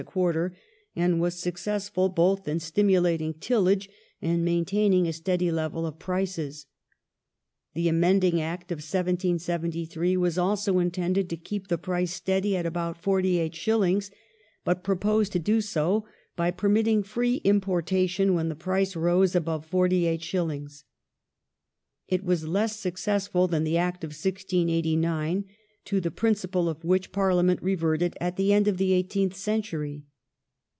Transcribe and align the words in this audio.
a 0.01 0.03
quarter, 0.03 0.57
and 0.95 1.21
was 1.21 1.37
successful 1.37 2.09
both 2.09 2.47
in 2.47 2.59
stimulating 2.59 3.35
tillage 3.35 3.87
and 4.19 4.43
main 4.43 4.65
taining 4.65 5.07
a 5.07 5.13
steady 5.13 5.51
level 5.51 5.85
of 5.85 5.99
prices. 5.99 6.65
The 7.75 7.87
amending 7.87 8.41
Act 8.41 8.71
of 8.71 8.77
1773 8.77 10.17
was 10.17 10.39
also 10.39 10.79
intended 10.79 11.29
to 11.29 11.37
keep 11.37 11.67
the 11.67 11.77
price 11.77 12.11
steady 12.15 12.57
at 12.57 12.65
about 12.65 12.99
48s., 12.99 14.09
but 14.65 14.83
proposed 14.83 15.33
to 15.33 15.37
do 15.39 15.59
it 15.59 16.03
by 16.35 16.49
permitting 16.49 17.03
free 17.03 17.35
importation 17.43 18.33
when 18.33 18.49
the 18.49 18.55
price 18.55 18.95
rose 18.95 19.35
above 19.35 19.69
48s. 19.69 20.81
It 22.07 22.23
was 22.23 22.47
less 22.47 22.75
successful 22.75 23.47
than 23.47 23.63
the 23.65 23.77
Act 23.77 24.03
of 24.03 24.07
1689, 24.09 25.45
to 25.83 25.99
the 25.99 26.11
principle 26.11 26.69
of 26.69 26.83
which 26.85 27.11
Parliament 27.11 27.59
reverted 27.63 28.15
at 28.21 28.35
the 28.37 28.53
end 28.53 28.67
of 28.67 28.77
the 28.77 28.93
eighteenth 28.93 29.35
century. 29.35 30.03